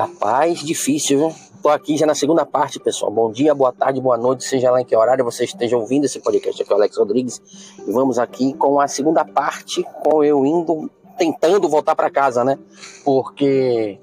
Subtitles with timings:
[0.00, 1.34] Rapaz, difícil, viu?
[1.62, 3.12] Tô aqui já na segunda parte, pessoal.
[3.12, 6.18] Bom dia, boa tarde, boa noite, seja lá em que horário você esteja ouvindo esse
[6.20, 6.62] podcast.
[6.62, 7.42] Aqui é o Alex Rodrigues
[7.86, 12.58] e vamos aqui com a segunda parte, com eu indo, tentando voltar para casa, né?
[13.04, 13.98] Porque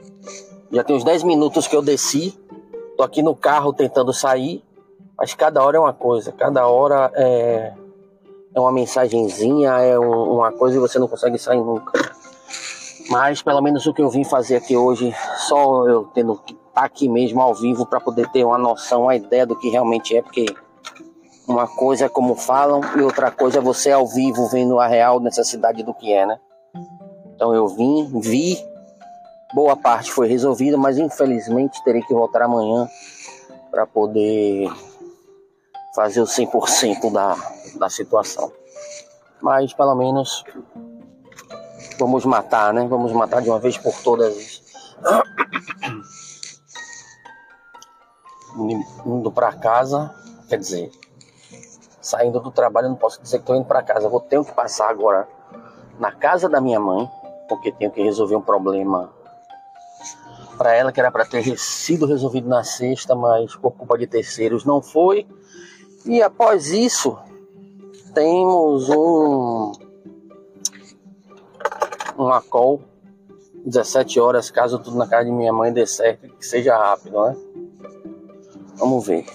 [0.71, 2.37] já tem uns 10 minutos que eu desci,
[2.95, 4.63] tô aqui no carro tentando sair,
[5.17, 7.73] mas cada hora é uma coisa, cada hora é,
[8.53, 11.91] é uma mensagenzinha, é um, uma coisa e você não consegue sair nunca.
[13.09, 16.81] Mas pelo menos o que eu vim fazer aqui hoje, só eu tendo que estar
[16.81, 20.15] tá aqui mesmo ao vivo para poder ter uma noção, uma ideia do que realmente
[20.15, 20.45] é, porque
[21.47, 25.19] uma coisa é como falam e outra coisa é você ao vivo vendo a real
[25.19, 26.37] necessidade do que é, né?
[27.33, 28.57] Então eu vim, vi,
[29.53, 32.89] boa parte foi resolvida, mas infelizmente terei que voltar amanhã
[33.71, 34.69] para poder
[35.95, 37.35] fazer o 100% da,
[37.79, 38.51] da situação.
[39.41, 40.43] Mas pelo menos
[41.99, 42.85] Vamos matar, né?
[42.87, 44.61] Vamos matar de uma vez por todas.
[49.05, 50.13] Indo para casa,
[50.49, 50.91] quer dizer,
[52.01, 54.09] saindo do trabalho, não posso dizer que estou indo para casa.
[54.09, 55.27] Vou ter que passar agora
[55.99, 57.09] na casa da minha mãe,
[57.49, 59.11] porque tenho que resolver um problema
[60.57, 64.65] para ela que era para ter sido resolvido na sexta, mas por culpa de terceiros
[64.65, 65.27] não foi.
[66.05, 67.17] E após isso,
[68.13, 69.86] temos um
[72.17, 72.81] uma call
[73.65, 77.35] 17 horas, caso tudo na casa de minha mãe dê certo, que seja rápido, né?
[78.75, 79.25] Vamos ver.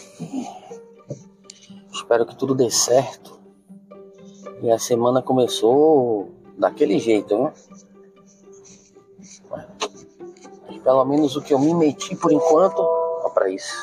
[1.93, 3.39] Espero que tudo dê certo.
[4.63, 7.53] E a semana começou daquele jeito, né?
[10.83, 13.77] Pelo menos o que eu me meti por enquanto, ó pra isso.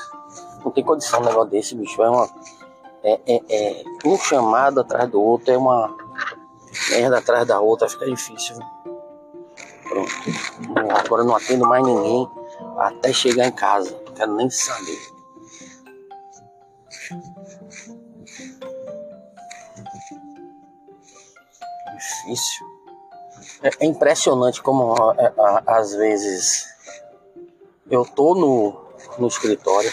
[0.63, 2.01] Não tem condição um negócio desse, bicho.
[2.01, 2.29] É uma.
[3.03, 5.95] É, é, é um chamado atrás do outro, é uma
[6.89, 8.55] merda atrás da outra, fica difícil.
[8.55, 8.78] Viu?
[10.73, 10.97] Pronto.
[10.97, 12.29] Agora não atendo mais ninguém
[12.77, 13.91] até chegar em casa.
[14.05, 14.99] Não quero nem saber.
[21.95, 22.65] Difícil.
[23.61, 25.33] É, é impressionante como é,
[25.65, 26.67] às vezes
[27.89, 28.81] eu tô no,
[29.17, 29.91] no escritório,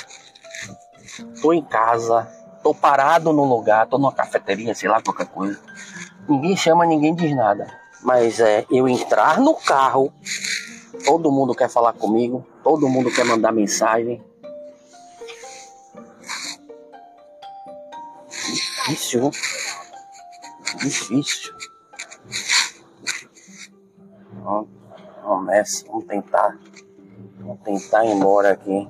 [1.41, 2.29] tô em casa,
[2.63, 5.61] tô parado no lugar, tô numa cafeteria, sei lá, qualquer coisa.
[6.29, 7.86] Ninguém chama, ninguém diz nada.
[8.07, 10.13] Mas é eu entrar no carro,
[11.05, 14.25] todo mundo quer falar comigo, todo mundo quer mandar mensagem.
[18.31, 19.29] Difícil,
[20.79, 21.53] difícil.
[24.45, 24.69] Vamos,
[25.89, 26.57] vamos tentar,
[27.41, 28.89] vamos tentar ir embora aqui.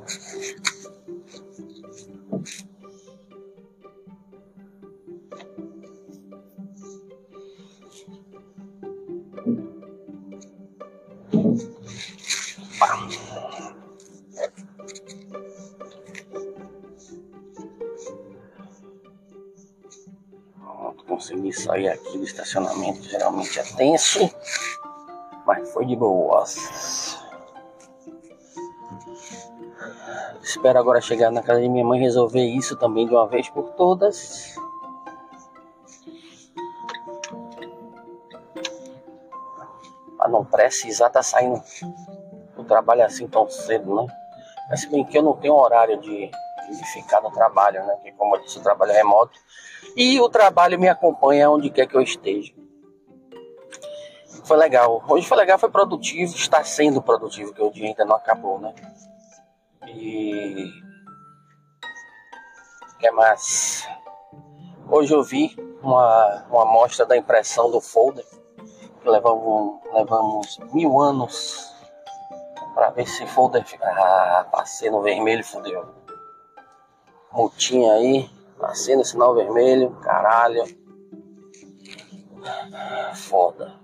[21.57, 24.31] Sair aqui do estacionamento, geralmente é tenso,
[25.47, 27.17] mas foi de boas.
[30.43, 33.71] Espero agora chegar na casa de minha mãe resolver isso também de uma vez por
[33.73, 34.55] todas.
[40.17, 41.63] Pra não precisar tá saindo
[42.55, 44.07] do trabalho assim tão cedo, né?
[44.69, 47.95] Mas se bem que eu não tenho horário de, de ficar no trabalho, né?
[47.95, 49.39] Porque como eu disse, o trabalho é remoto.
[49.97, 52.53] E o trabalho me acompanha onde quer que eu esteja.
[54.45, 55.03] Foi legal.
[55.09, 58.75] Hoje foi legal, foi produtivo, está sendo produtivo, que o dia ainda não acabou, né?
[59.89, 60.71] E.
[62.95, 63.89] O que mais?
[64.89, 68.27] Hoje eu vi uma, uma amostra da impressão do folder.
[69.03, 71.73] Levamos, levamos mil anos
[72.75, 73.65] para ver se folder.
[73.83, 75.89] Ah, passei no vermelho, fodeu.
[77.33, 78.36] Multinha aí.
[78.61, 80.65] Nasci no sinal vermelho, caralho.
[83.15, 83.75] Foda.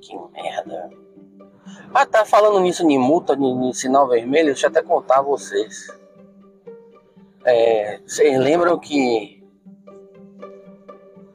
[0.00, 0.90] Que merda.
[1.92, 5.22] Ah, tá falando nisso de multa, de, de sinal vermelho, deixa eu até contar a
[5.22, 5.88] vocês.
[7.44, 9.42] É, vocês lembram que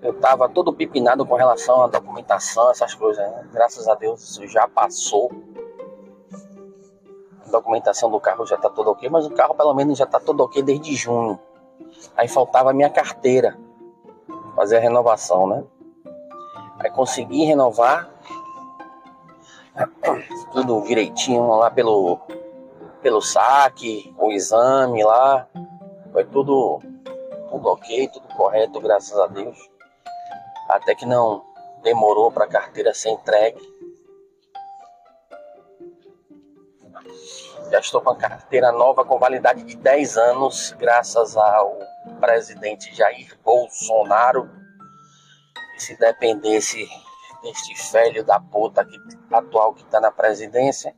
[0.02, 3.50] eu tava todo pipinado com relação à documentação, essas coisas, né?
[3.52, 5.32] Graças a Deus isso já passou
[7.56, 10.44] documentação do carro já tá tudo ok, mas o carro pelo menos já tá tudo
[10.44, 11.40] ok desde junho.
[12.16, 13.58] Aí faltava a minha carteira,
[14.56, 15.64] fazer a renovação, né?
[16.80, 18.10] Aí consegui renovar
[20.52, 22.20] tudo direitinho lá pelo
[23.02, 25.48] pelo saque, o exame lá,
[26.12, 26.80] foi tudo
[27.50, 29.58] tudo ok, tudo correto, graças a Deus.
[30.68, 31.44] Até que não
[31.84, 33.62] demorou para a carteira ser entregue.
[37.76, 41.78] Já estou com a carteira nova com validade de 10 anos, graças ao
[42.22, 44.50] presidente Jair Bolsonaro.
[45.76, 46.88] E se dependesse
[47.44, 48.98] deste velho da puta que,
[49.30, 50.96] atual que está na presidência,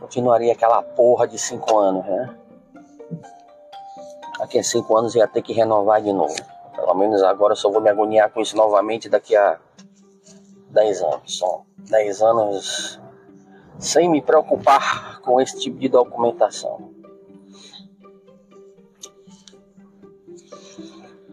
[0.00, 2.38] continuaria aquela porra de 5 anos, né?
[4.38, 6.34] Daqui a 5 anos ia ter que renovar de novo.
[6.74, 9.60] Pelo menos agora eu só vou me agoniar com isso novamente daqui a
[10.70, 11.38] 10 anos.
[11.38, 12.98] São 10 anos
[13.78, 16.92] sem me preocupar com esse tipo de documentação.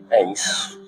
[0.09, 0.85] É isso.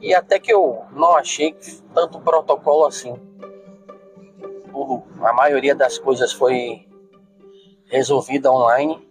[0.00, 1.56] E até que eu não achei
[1.92, 3.14] tanto protocolo assim.
[4.70, 6.86] Tudo, a maioria das coisas foi
[7.86, 9.04] resolvida online.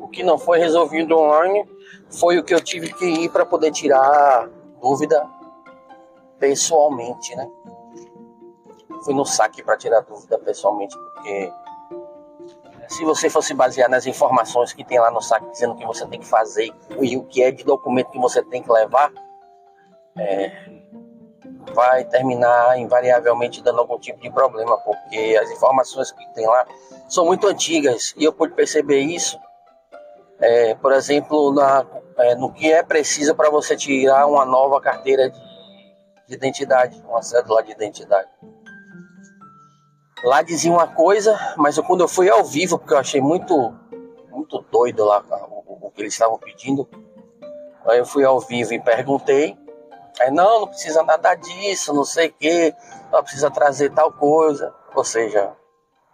[0.00, 1.68] O que não foi resolvido online
[2.08, 4.48] foi o que eu tive que ir para poder tirar
[4.80, 5.28] dúvida
[6.38, 7.50] pessoalmente, né?
[9.04, 11.52] Fui no saque para tirar dúvida pessoalmente, porque
[12.88, 16.06] se você fosse basear nas informações que tem lá no saque dizendo o que você
[16.06, 19.10] tem que fazer e o que é de documento que você tem que levar,
[20.18, 20.52] é,
[21.74, 26.66] vai terminar invariavelmente dando algum tipo de problema, porque as informações que tem lá
[27.08, 29.38] são muito antigas e eu pude perceber isso,
[30.38, 31.86] é, por exemplo, na,
[32.18, 35.52] é, no que é preciso para você tirar uma nova carteira de
[36.32, 38.28] de identidade, uma cédula de identidade.
[40.22, 43.74] Lá dizia uma coisa, mas eu, quando eu fui ao vivo, porque eu achei muito,
[44.30, 46.88] muito doido lá o, o que eles estavam pedindo,
[47.84, 49.58] aí eu fui ao vivo e perguntei.
[50.20, 52.74] Aí, não, não precisa nada disso, não sei o que,
[53.10, 54.72] não precisa trazer tal coisa.
[54.94, 55.56] Ou seja,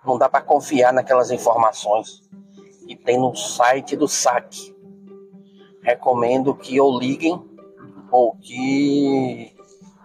[0.05, 2.23] não dá para confiar naquelas informações
[2.87, 4.75] que tem no site do SAC.
[5.83, 7.45] Recomendo que ou liguem
[8.11, 9.55] ou que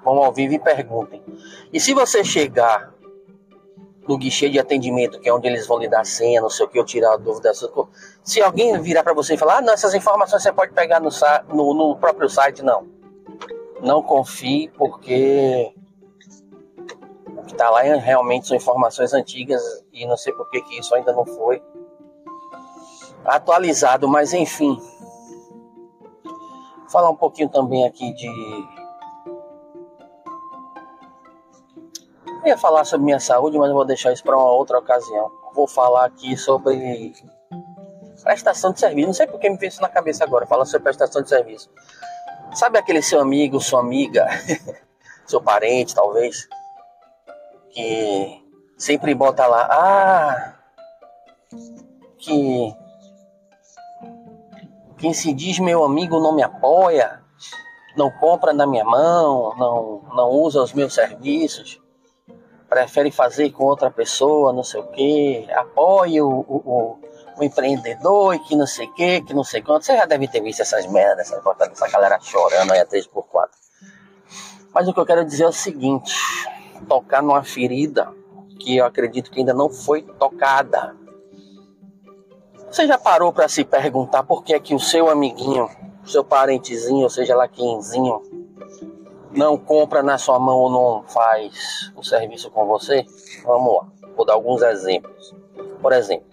[0.04, 1.24] vão ao vivo e perguntem.
[1.72, 2.93] E se você chegar
[4.08, 6.70] no guichê de atendimento, que é onde eles vão lhe dar senha, não sei o
[6.70, 7.52] que, eu tirar a dúvida.
[8.24, 11.10] Se alguém virar para você e falar, ah, não, essas informações você pode pegar no,
[11.50, 12.88] no, no próprio site, não.
[13.82, 15.74] Não confie, porque
[17.28, 19.62] o que está lá é, realmente são informações antigas
[19.92, 21.62] e não sei por que, que isso ainda não foi
[23.26, 24.78] atualizado, mas enfim.
[26.90, 28.83] Falar um pouquinho também aqui de
[32.44, 35.32] Eu ia falar sobre minha saúde, mas eu vou deixar isso para uma outra ocasião.
[35.54, 37.14] Vou falar aqui sobre
[38.22, 39.08] prestação de serviço.
[39.08, 41.70] Não sei porque me veio isso na cabeça agora, falar sobre prestação de serviço.
[42.54, 44.28] Sabe aquele seu amigo, sua amiga,
[45.26, 46.50] seu parente, talvez,
[47.70, 48.44] que
[48.78, 50.56] sempre bota lá, ah,
[52.18, 52.76] que
[54.98, 57.24] quem se diz meu amigo não me apoia,
[57.96, 61.82] não compra na minha mão, não, não usa os meus serviços
[62.74, 66.98] prefere fazer com outra pessoa, não sei o que, apoie o, o,
[67.38, 69.86] o, empreendedor e que não sei o que, que não sei quanto.
[69.86, 71.40] Você já deve ter visto essas merdas, essa,
[71.72, 73.50] essa galera chorando aí a 3x4.
[74.74, 76.16] Mas o que eu quero dizer é o seguinte:
[76.88, 78.12] tocar numa ferida
[78.60, 80.96] que eu acredito que ainda não foi tocada.
[82.72, 85.70] Você já parou para se perguntar por que é que o seu amiguinho,
[86.08, 88.20] seu parentezinho, ou seja lá quemzinho,
[89.34, 93.06] não compra na sua mão ou não faz o serviço com você?
[93.44, 95.36] Vamos lá, vou dar alguns exemplos.
[95.82, 96.28] Por exemplo,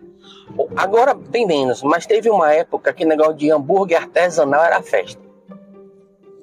[0.77, 5.21] agora bem menos, mas teve uma época que negócio de hambúrguer artesanal era festa.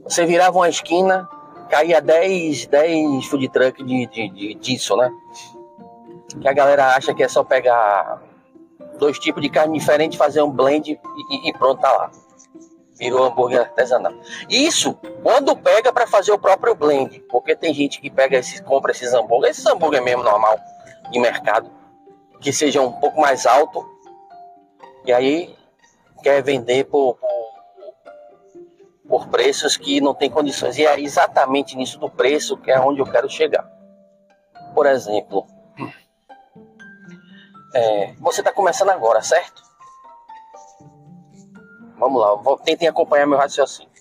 [0.03, 1.27] Você virava uma esquina,
[1.69, 5.11] caía 10, 10 food truck de, de, de, disso, né?
[6.41, 8.21] Que a galera acha que é só pegar
[8.99, 12.11] dois tipos de carne diferentes, fazer um blend e, e pronto, tá lá
[12.97, 14.13] virou hambúrguer artesanal.
[14.49, 18.91] Isso quando pega para fazer o próprio blend, porque tem gente que pega esses, compra
[18.91, 20.57] esses hambúrguer, esses hambúrguer mesmo normal
[21.11, 21.71] de mercado,
[22.41, 23.85] que seja um pouco mais alto,
[25.05, 25.55] e aí
[26.21, 27.29] quer vender por, por,
[29.07, 30.77] por preços que não tem condições.
[30.77, 33.65] E é exatamente nisso do preço que é onde eu quero chegar.
[34.73, 35.47] Por exemplo,
[37.73, 39.63] é, você está começando agora, certo?
[41.97, 43.91] Vamos lá, tentem acompanhar meu raciocínio.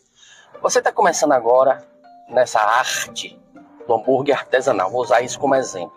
[0.60, 1.86] Você está começando agora
[2.28, 3.40] nessa arte
[3.86, 4.90] do hambúrguer artesanal.
[4.90, 5.96] Vou usar isso como exemplo.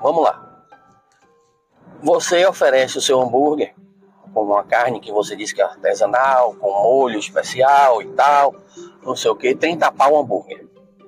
[0.00, 0.66] Vamos lá.
[2.02, 3.74] Você oferece o seu hambúrguer
[4.34, 8.54] com uma carne que você diz que é artesanal, com molho especial e tal,
[9.02, 10.66] não sei o que, 30 pau o hambúrguer.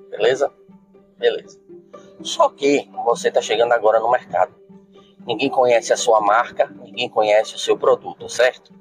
[0.09, 0.51] Beleza?
[1.17, 1.59] Beleza.
[2.23, 4.55] Só que você está chegando agora no mercado.
[5.27, 8.73] Ninguém conhece a sua marca, ninguém conhece o seu produto, certo?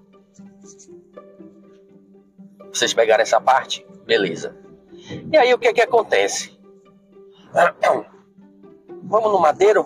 [2.72, 3.84] Vocês pegaram essa parte?
[4.04, 4.56] Beleza.
[5.32, 6.56] E aí o que é que acontece?
[9.02, 9.84] Vamos no Madeiro?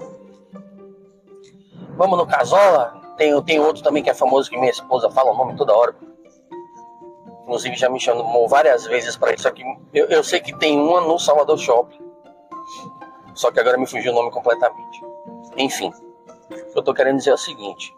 [1.96, 3.00] Vamos no Casola?
[3.16, 5.94] Tem, tem outro também que é famoso que minha esposa fala o nome toda hora.
[7.44, 9.62] Inclusive já me chamou várias vezes para isso aqui.
[9.94, 11.98] Eu, eu sei que tem uma no Salvador Shopping.
[13.34, 15.00] Só que agora me fugiu o nome completamente.
[15.56, 15.90] Enfim,
[16.50, 17.94] o que eu tô querendo dizer é o seguinte.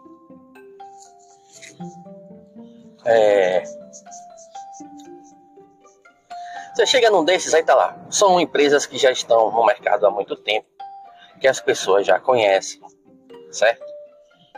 [3.05, 3.63] É...
[6.73, 7.97] Você chega num desses, aí tá lá.
[8.09, 10.67] São empresas que já estão no mercado há muito tempo,
[11.39, 12.81] que as pessoas já conhecem,
[13.51, 13.83] certo?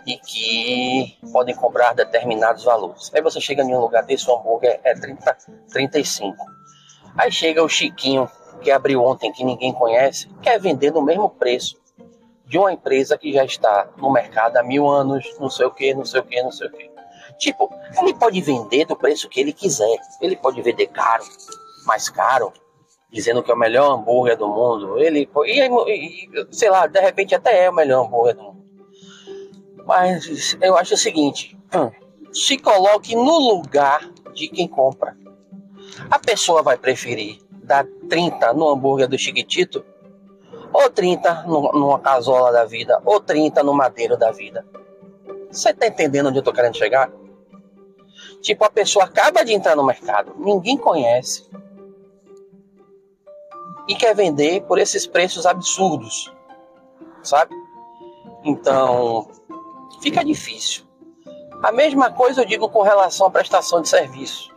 [0.06, 3.12] E que podem cobrar determinados valores.
[3.14, 5.38] Aí você chega em um lugar desse, o hambúrguer é 30,
[5.72, 6.38] 35.
[7.18, 8.30] Aí chega o Chiquinho,
[8.62, 11.76] que abriu ontem, que ninguém conhece, quer vender no mesmo preço
[12.46, 15.94] de uma empresa que já está no mercado há mil anos, não sei o que,
[15.94, 16.92] não sei o que, não sei o que.
[17.38, 17.70] Tipo,
[18.02, 19.98] ele pode vender do preço que ele quiser.
[20.22, 21.24] Ele pode vender caro,
[21.86, 22.54] mais caro,
[23.12, 24.98] dizendo que é o melhor hambúrguer do mundo.
[25.00, 28.66] Ele, e, e, sei lá, de repente até é o melhor hambúrguer do mundo.
[29.86, 31.92] Mas eu acho o seguinte: hum,
[32.32, 35.16] se coloque no lugar de quem compra.
[36.10, 39.86] A pessoa vai preferir dar 30 no hambúrguer do Chiquitito,
[40.76, 44.66] ou 30 no, numa casola da vida, ou 30 no madeiro da vida.
[45.50, 47.10] Você tá entendendo onde eu tô querendo chegar?
[48.42, 51.50] Tipo, a pessoa acaba de entrar no mercado, ninguém conhece,
[53.88, 56.34] e quer vender por esses preços absurdos,
[57.24, 57.56] sabe?
[58.44, 59.30] Então,
[60.02, 60.84] fica difícil.
[61.64, 64.54] A mesma coisa eu digo com relação à prestação de serviço.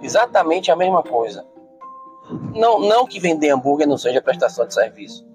[0.00, 1.44] Exatamente a mesma coisa.
[2.54, 5.26] Não, não que vender hambúrguer não seja prestação de serviço.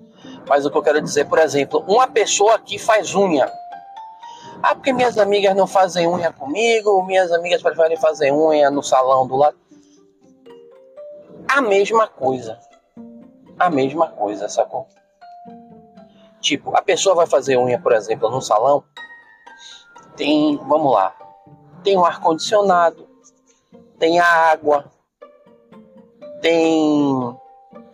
[0.47, 3.51] Mas o que eu quero dizer, por exemplo, uma pessoa que faz unha.
[4.61, 9.27] Ah, porque minhas amigas não fazem unha comigo, minhas amigas preferem fazer unha no salão
[9.27, 9.57] do lado
[11.47, 12.59] a mesma coisa.
[13.57, 14.87] A mesma coisa, sacou?
[16.41, 18.83] Tipo, a pessoa vai fazer unha, por exemplo, no salão.
[20.15, 21.15] Tem, vamos lá,
[21.83, 23.07] tem um ar-condicionado,
[23.99, 24.85] tem a água,
[26.41, 27.37] tem.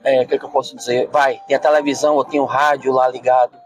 [0.03, 1.07] É, o que, é que eu posso dizer?
[1.09, 3.59] Vai, tem a televisão ou tem o rádio lá ligado.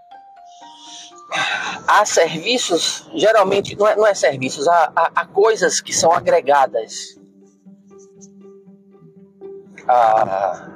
[1.88, 7.16] Há serviços, geralmente, não é, não é serviços, há, há, há coisas que são agregadas
[9.88, 10.70] a,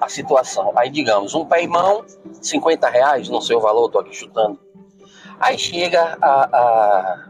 [0.00, 0.72] a situação.
[0.76, 2.04] Aí, digamos, um pé mão,
[2.40, 4.58] 50 reais, não sei o valor, tô aqui chutando.
[5.40, 7.28] Aí chega a, a,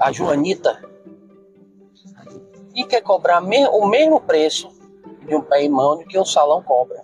[0.00, 0.93] a Joanita
[2.74, 4.68] e quer cobrar o mesmo preço
[5.26, 7.00] de um pé mão do que um salão cobra.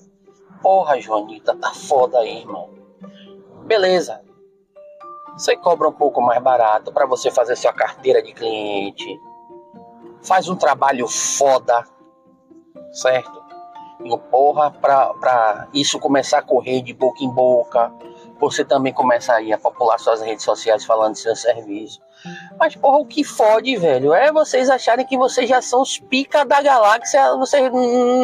[0.63, 2.69] Porra, Joanita, tá foda aí, irmão.
[3.65, 4.21] Beleza.
[5.35, 9.09] Você cobra um pouco mais barato para você fazer sua carteira de cliente
[10.23, 11.85] faz um trabalho foda,
[12.93, 13.41] certo?
[14.05, 17.93] E porra, pra, pra isso começar a correr de boca em boca,
[18.39, 22.01] você também começa aí a popular suas redes sociais falando de seu serviço.
[22.59, 26.45] Mas, porra, o que fode, velho, é vocês acharem que vocês já são os pica
[26.45, 27.35] da galáxia.
[27.37, 27.71] Vocês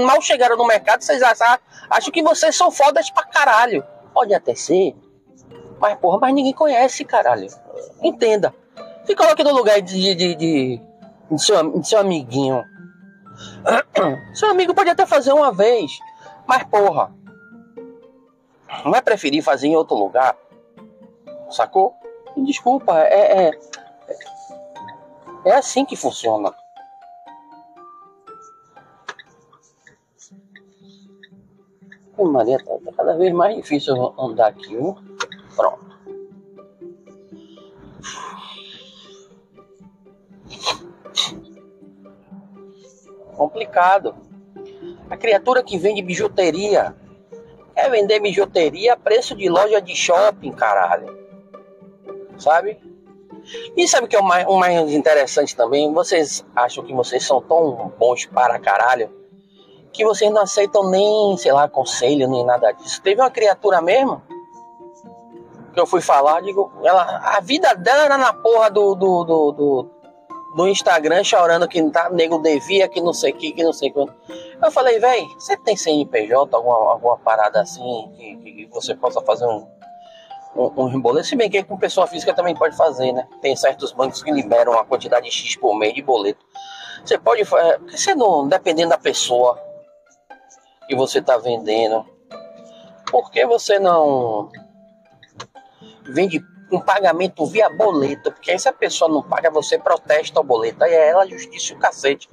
[0.05, 3.85] mal chegaram no mercado, vocês acham, acham que vocês são fodas pra caralho.
[4.13, 4.95] Pode até ser,
[5.79, 7.49] mas, porra, mas ninguém conhece, caralho.
[8.03, 8.55] Entenda.
[9.05, 10.81] Se coloque no lugar de, de, de,
[11.31, 12.65] de seu, de seu amiguinho.
[14.35, 15.99] Seu amigo pode até fazer uma vez,
[16.47, 17.13] mas porra,
[18.83, 20.35] não é preferir fazer em outro lugar?
[21.51, 21.95] Sacou?
[22.35, 23.51] Desculpa, é, é,
[25.47, 26.53] é assim que funciona.
[32.19, 34.97] Maria, tá, cada vez mais difícil andar aqui, viu?
[35.55, 35.87] Pronto.
[43.37, 44.17] Complicado.
[45.09, 46.97] A criatura que vende bijuteria
[47.75, 51.17] quer vender bijuteria a preço de loja de shopping, caralho.
[52.39, 52.81] Sabe?
[53.77, 55.93] E sabe o que é o mais, o mais interessante também?
[55.93, 59.11] Vocês acham que vocês são tão bons para caralho
[59.93, 63.01] que vocês não aceitam nem, sei lá, conselho, nem nada disso.
[63.01, 64.23] Teve uma criatura mesmo
[65.73, 67.03] que eu fui falar, digo, ela,
[67.37, 69.91] a vida dela era na porra do, do, do, do
[70.57, 73.91] no Instagram chorando que tá, nego devia, que não sei o que, que não sei
[73.91, 74.15] quando.
[74.63, 79.45] Eu falei, velho, você tem CNPJ, alguma, alguma parada assim, que, que você possa fazer
[79.47, 79.67] um,
[80.57, 81.29] um, um boleto?
[81.29, 83.27] Se bem que com pessoa física também pode fazer, né?
[83.41, 86.45] Tem certos bancos que liberam uma quantidade X por mês de boleto.
[87.05, 89.61] Você pode fazer, você não, dependendo da pessoa
[90.89, 92.05] que você tá vendendo,
[93.11, 94.51] por que você não
[96.05, 100.45] vende um pagamento via boleto, porque aí se a pessoa não paga, você protesta o
[100.45, 102.29] boleto, aí é ela justiça o cacete.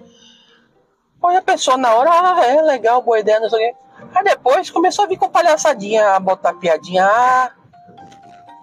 [1.23, 3.77] Aí a pessoa na hora, ah, é legal, boa ideia, não sei o quê.
[4.13, 7.05] Aí depois começou a vir com palhaçadinha, a botar piadinha.
[7.05, 7.51] Ah,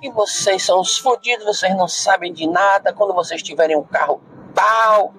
[0.03, 2.93] e vocês são os fodidos, vocês não sabem de nada.
[2.93, 4.21] Quando vocês tiverem um carro
[4.55, 5.15] tal,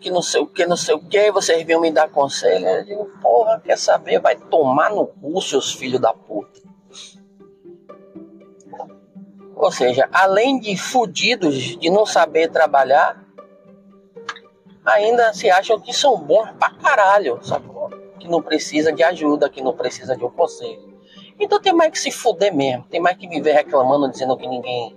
[0.00, 2.66] que não sei o que, não sei o que, vocês vinham me dar conselho.
[2.66, 4.20] Eu digo, porra, quer saber?
[4.20, 6.60] Vai tomar no cu, seus filhos da puta.
[9.54, 13.24] Ou seja, além de fudidos de não saber trabalhar,
[14.84, 17.88] ainda se acham que são bons pra caralho, sacou?
[18.18, 20.95] Que não precisa de ajuda, que não precisa de um conselho.
[21.38, 24.96] Então tem mais que se fuder mesmo, tem mais que viver reclamando, dizendo que ninguém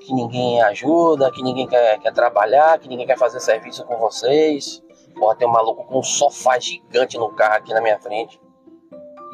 [0.00, 4.82] que ninguém ajuda, que ninguém quer, quer trabalhar, que ninguém quer fazer serviço com vocês.
[5.18, 8.40] Porra, tem um maluco com um sofá gigante no carro aqui na minha frente.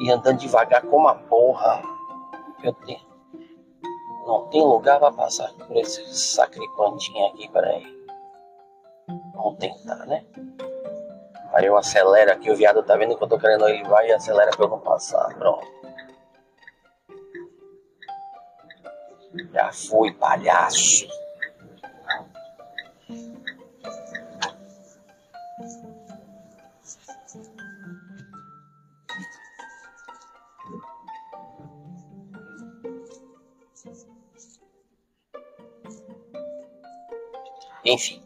[0.01, 1.81] E andando devagar como a porra.
[2.61, 2.99] Eu tenho.
[4.25, 7.85] Não tem lugar pra passar por esse sacripantinho aqui, peraí.
[9.35, 10.25] Vamos tentar, né?
[11.53, 14.11] Aí eu acelero aqui, o viado tá vendo que eu tô querendo ele vai e
[14.11, 15.33] acelera pra eu não passar.
[15.37, 15.65] Pronto.
[19.53, 21.07] Já fui, palhaço.
[37.83, 38.23] Enfim.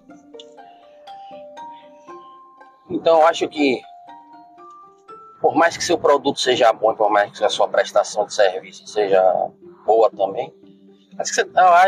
[2.89, 3.82] Então eu acho que
[5.42, 8.88] por mais que seu produto seja bom, por mais que a sua prestação de serviço
[8.88, 9.22] seja
[9.86, 10.54] boa também,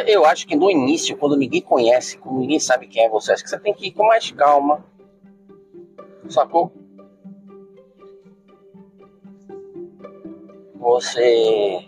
[0.07, 3.43] eu acho que no início, quando ninguém conhece, quando ninguém sabe quem é você, acho
[3.43, 4.85] que você tem que ir com mais calma.
[6.29, 6.71] Sacou?
[10.75, 11.87] Você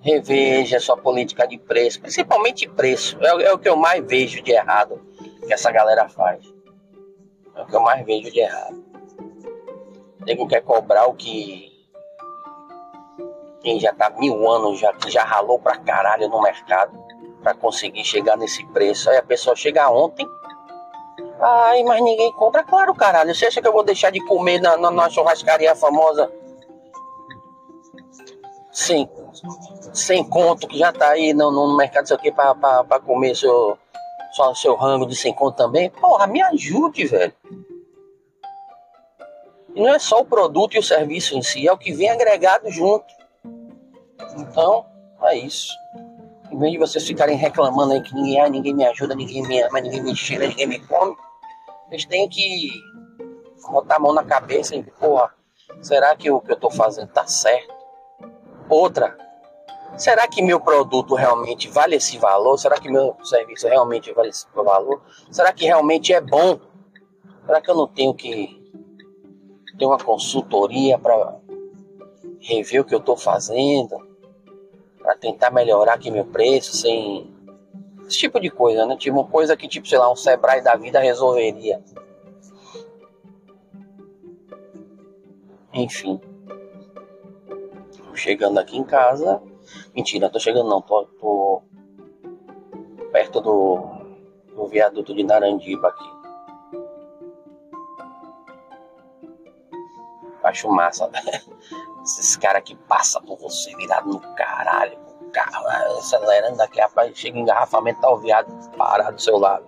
[0.00, 3.16] reveja sua política de preço, principalmente preço.
[3.20, 5.00] É, é o que eu mais vejo de errado
[5.46, 6.44] que essa galera faz.
[7.54, 8.84] É o que eu mais vejo de errado.
[10.20, 11.75] O nego quer cobrar o que
[13.66, 16.96] quem já tá mil anos, já, que já ralou pra caralho no mercado
[17.42, 19.10] para conseguir chegar nesse preço.
[19.10, 20.24] Aí a pessoa chega ontem,
[21.40, 22.62] ai, mas ninguém compra.
[22.62, 26.30] Claro, caralho, você acha que eu vou deixar de comer na, na, na churrascaria famosa
[28.70, 29.10] sem,
[29.92, 33.00] sem conto, que já tá aí no, no mercado, sei o que, pra, pra, pra
[33.00, 33.76] comer seu,
[34.30, 35.90] só seu rango de sem conto também?
[35.90, 37.34] Porra, me ajude, velho.
[39.74, 42.08] E não é só o produto e o serviço em si, é o que vem
[42.08, 43.15] agregado junto.
[44.36, 44.86] Então,
[45.22, 45.72] é isso.
[46.50, 49.60] Em vez de vocês ficarem reclamando aí que ninguém, ah, ninguém me ajuda, ninguém me
[49.62, 51.16] ama, ninguém me cheira, ninguém me come,
[51.88, 52.70] vocês têm que
[53.70, 55.34] botar a mão na cabeça e, porra,
[55.80, 57.74] será que o que eu tô fazendo tá certo?
[58.68, 59.16] Outra,
[59.96, 62.58] será que meu produto realmente vale esse valor?
[62.58, 65.02] Será que meu serviço realmente vale esse valor?
[65.30, 66.58] Será que realmente é bom?
[67.44, 68.60] Será que eu não tenho que
[69.78, 71.36] ter uma consultoria para
[72.40, 74.15] rever o que eu estou fazendo?
[75.06, 77.32] Para tentar melhorar aqui meu preço, sem
[78.08, 78.96] esse tipo de coisa, né?
[78.96, 81.80] Tipo coisa que tipo, sei lá, um Sebrae da vida resolveria.
[85.72, 86.20] Enfim.
[88.14, 89.40] Chegando aqui em casa.
[89.94, 91.62] Mentira, tô chegando não, tô, tô
[93.12, 93.78] perto do,
[94.56, 96.15] do viaduto de Narandiba aqui.
[100.46, 101.10] Acho massa.
[102.04, 105.66] Esses caras que passam por você virado no caralho, o carro
[105.98, 109.66] acelerando daqui a pouco, chega engarrafamento, tá o viado parado do seu lado.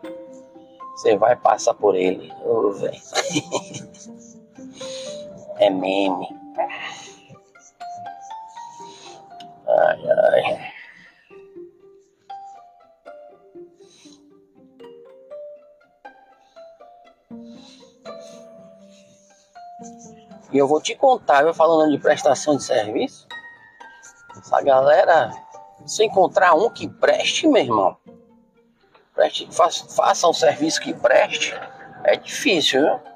[0.95, 2.33] Você vai passar por ele.
[2.45, 2.73] Ô,
[5.59, 6.29] é meme.
[9.67, 10.68] Ai, ai.
[20.51, 23.27] E eu vou te contar, eu falando de prestação de serviço,
[24.39, 25.31] essa galera,
[25.85, 27.97] se encontrar um que preste, meu irmão,
[29.15, 31.55] preste, faça, faça um serviço que preste,
[32.05, 33.09] é difícil, viu?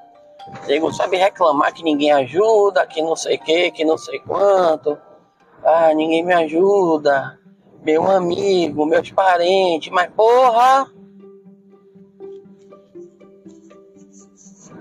[0.67, 4.97] Nego sabe reclamar que ninguém ajuda, que não sei o que, que não sei quanto.
[5.63, 7.39] Ah, ninguém me ajuda.
[7.81, 10.91] Meu amigo, meus parentes, mas porra!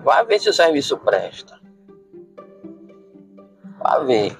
[0.02, 1.61] Vai ver se o serviço presta.
[3.82, 4.38] Pra ver.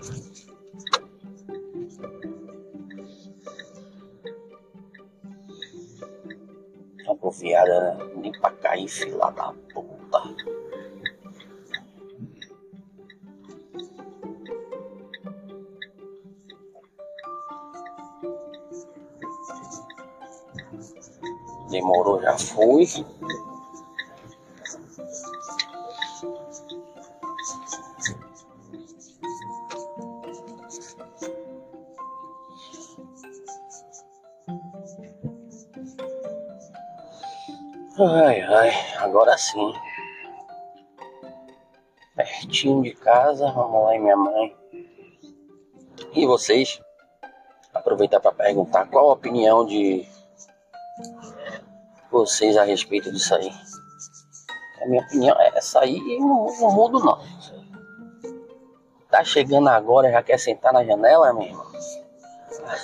[7.09, 8.13] Aproviada, né?
[8.15, 10.23] Nem pra cair, fila da puta.
[21.69, 22.87] Demorou, já foi.
[38.55, 39.73] Ai, agora sim.
[42.15, 44.55] Pertinho de casa, vamos lá, minha mãe.
[46.13, 46.79] E vocês?
[47.73, 50.07] Aproveitar para perguntar qual a opinião de
[52.11, 53.51] vocês a respeito disso aí.
[54.83, 57.19] A minha opinião é essa aí e não mudo não.
[59.11, 61.73] Tá chegando agora já quer sentar na janela, meu irmão?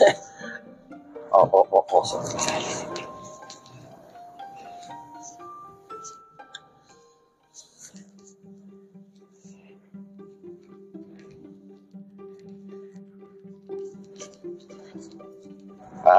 [1.31, 2.98] ó, ó, ó, ó.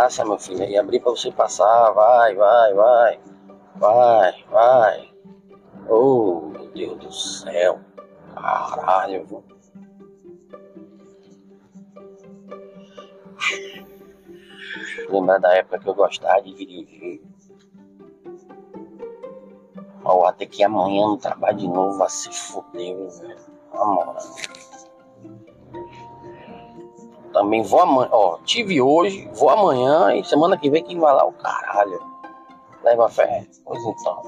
[0.10, 3.20] Passa, meu filho, aí abrir pra você passar, vai, vai, vai,
[3.76, 5.14] vai, vai.
[5.88, 7.80] Oh, meu Deus do céu,
[8.34, 9.44] caralho, viu?
[15.12, 17.22] Lembrar da época que eu gostava de dirigir.
[20.04, 23.38] Ó, até que amanhã no trabalho de novo vai se fuder, velho.
[23.74, 24.18] Amor.
[27.40, 31.26] Também vou amanhã, ó, tive hoje, vou amanhã e semana que vem quem vai lá
[31.26, 31.98] o caralho.
[32.84, 33.48] Leva fé.
[33.64, 34.22] Pois então.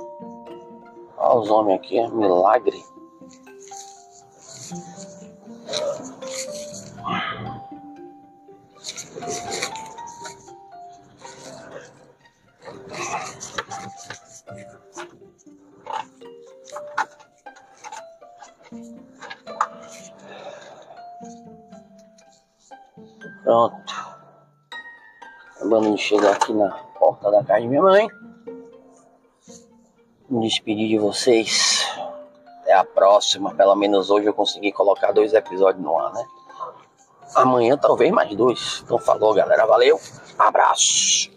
[1.18, 2.82] Olha os homens aqui, é milagre.
[23.44, 23.94] Pronto.
[25.56, 28.08] Acabando de chegar aqui na porta da casa de minha mãe.
[30.30, 31.86] Me despedir de vocês.
[32.62, 33.54] Até a próxima.
[33.56, 36.26] Pelo menos hoje eu consegui colocar dois episódios no ar, né?
[37.36, 38.82] Amanhã talvez mais dois.
[38.84, 39.66] Então falou, galera.
[39.66, 40.00] Valeu.
[40.38, 41.32] Abraço.